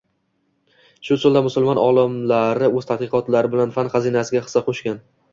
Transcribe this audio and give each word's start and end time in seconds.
Shu 1.09 1.17
usulda 1.17 1.41
musulmon 1.47 1.81
olimlari 1.81 2.69
o‘z 2.79 2.89
tadqiqotlari 2.91 3.51
bilan 3.57 3.75
fan 3.75 3.91
xazinasiga 3.97 4.41
hissa 4.47 4.65
qo‘shgan 4.71 4.99